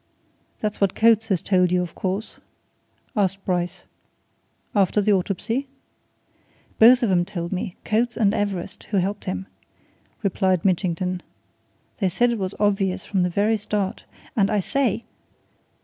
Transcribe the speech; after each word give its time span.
"That's 0.61 0.81
what 0.81 0.95
Coates 0.95 1.27
has 1.27 1.43
told 1.43 1.71
you, 1.71 1.83
of 1.83 1.93
course?" 1.93 2.37
asked 3.15 3.45
Bryce. 3.45 3.83
"After 4.73 4.99
the 4.99 5.13
autopsy?" 5.13 5.67
"Both 6.79 7.03
of 7.03 7.11
'em 7.11 7.23
told 7.23 7.51
me 7.51 7.75
Coates, 7.85 8.17
and 8.17 8.33
Everest, 8.33 8.85
who 8.85 8.97
helped 8.97 9.25
him," 9.25 9.45
replied 10.23 10.65
Mitchington. 10.65 11.21
"They 11.99 12.09
said 12.09 12.31
it 12.31 12.39
was 12.39 12.55
obvious 12.59 13.05
from 13.05 13.21
the 13.21 13.29
very 13.29 13.57
start. 13.57 14.05
And 14.35 14.49
I 14.49 14.59
say!" 14.59 15.03